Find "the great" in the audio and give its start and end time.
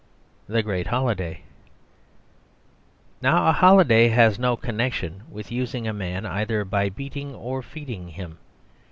0.47-0.87